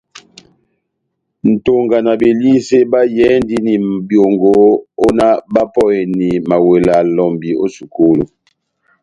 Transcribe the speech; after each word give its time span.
Nʼtonga 1.51 1.97
na 2.05 2.13
Belisé 2.21 2.79
bayɛhɛndini 2.91 3.73
byongo 4.07 4.51
ó 5.05 5.07
náh 5.17 5.35
bapɔheni 5.53 6.27
mawela 6.49 6.95
lɔmbi 7.15 7.49
ó 7.63 7.65
sukulu. 7.75 8.23